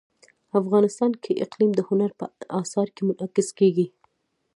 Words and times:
افغانستان 0.59 1.11
کې 1.23 1.39
اقلیم 1.45 1.71
د 1.75 1.79
هنر 1.89 2.11
په 2.19 2.25
اثار 2.59 2.87
کې 2.95 3.01
منعکس 3.07 3.47
کېږي. 3.59 3.87